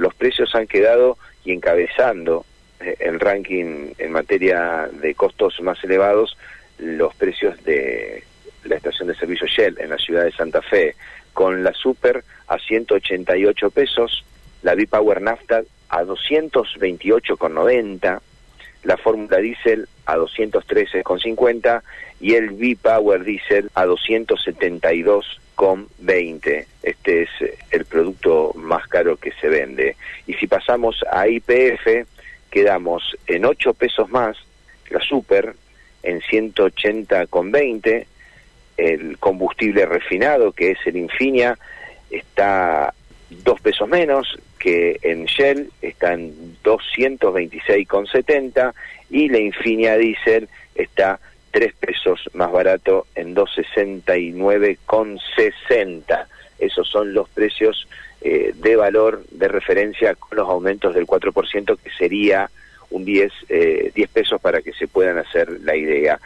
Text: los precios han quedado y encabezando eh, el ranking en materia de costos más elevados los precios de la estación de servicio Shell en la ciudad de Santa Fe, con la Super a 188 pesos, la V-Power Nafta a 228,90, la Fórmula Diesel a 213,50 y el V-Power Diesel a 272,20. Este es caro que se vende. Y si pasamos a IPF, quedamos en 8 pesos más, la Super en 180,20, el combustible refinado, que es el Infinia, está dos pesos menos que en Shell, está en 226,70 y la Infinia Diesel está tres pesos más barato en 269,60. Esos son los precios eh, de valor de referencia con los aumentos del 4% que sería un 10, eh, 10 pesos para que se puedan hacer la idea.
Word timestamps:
los 0.00 0.14
precios 0.14 0.52
han 0.54 0.66
quedado 0.66 1.18
y 1.44 1.52
encabezando 1.52 2.46
eh, 2.80 2.96
el 3.00 3.20
ranking 3.20 3.92
en 3.98 4.12
materia 4.12 4.88
de 4.90 5.14
costos 5.14 5.60
más 5.60 5.84
elevados 5.84 6.38
los 6.78 7.14
precios 7.14 7.62
de 7.64 8.24
la 8.64 8.76
estación 8.76 9.08
de 9.08 9.14
servicio 9.14 9.46
Shell 9.46 9.76
en 9.78 9.90
la 9.90 9.98
ciudad 9.98 10.24
de 10.24 10.32
Santa 10.32 10.62
Fe, 10.62 10.96
con 11.34 11.62
la 11.62 11.74
Super 11.74 12.24
a 12.48 12.58
188 12.58 13.70
pesos, 13.70 14.24
la 14.62 14.72
V-Power 14.74 15.20
Nafta 15.20 15.62
a 15.90 16.02
228,90, 16.02 18.20
la 18.84 18.96
Fórmula 18.96 19.36
Diesel 19.36 19.86
a 20.06 20.16
213,50 20.16 21.82
y 22.20 22.32
el 22.34 22.52
V-Power 22.52 23.22
Diesel 23.24 23.70
a 23.74 23.84
272,20. 23.84 26.66
Este 26.82 27.22
es 27.22 27.28
caro 29.00 29.16
que 29.16 29.32
se 29.40 29.48
vende. 29.48 29.96
Y 30.26 30.34
si 30.34 30.46
pasamos 30.46 31.02
a 31.10 31.26
IPF, 31.26 32.04
quedamos 32.50 33.16
en 33.26 33.46
8 33.46 33.72
pesos 33.74 34.08
más, 34.10 34.36
la 34.90 35.00
Super 35.00 35.54
en 36.02 36.20
180,20, 36.20 38.06
el 38.76 39.18
combustible 39.18 39.86
refinado, 39.86 40.52
que 40.52 40.72
es 40.72 40.78
el 40.86 40.96
Infinia, 40.96 41.58
está 42.10 42.92
dos 43.30 43.58
pesos 43.60 43.88
menos 43.88 44.38
que 44.58 44.98
en 45.02 45.24
Shell, 45.26 45.70
está 45.80 46.14
en 46.14 46.56
226,70 46.62 48.74
y 49.10 49.28
la 49.28 49.38
Infinia 49.38 49.96
Diesel 49.96 50.48
está 50.74 51.20
tres 51.50 51.74
pesos 51.74 52.28
más 52.34 52.52
barato 52.52 53.06
en 53.14 53.34
269,60. 53.34 56.26
Esos 56.60 56.88
son 56.88 57.14
los 57.14 57.28
precios 57.28 57.88
eh, 58.20 58.52
de 58.54 58.76
valor 58.76 59.24
de 59.30 59.48
referencia 59.48 60.14
con 60.14 60.38
los 60.38 60.48
aumentos 60.48 60.94
del 60.94 61.06
4% 61.06 61.78
que 61.82 61.90
sería 61.90 62.50
un 62.90 63.04
10, 63.04 63.32
eh, 63.48 63.92
10 63.94 64.10
pesos 64.10 64.40
para 64.40 64.60
que 64.62 64.72
se 64.72 64.86
puedan 64.86 65.18
hacer 65.18 65.60
la 65.62 65.74
idea. 65.74 66.20